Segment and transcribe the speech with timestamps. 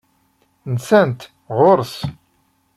[0.73, 1.21] Nsant
[1.57, 1.95] ɣur-s?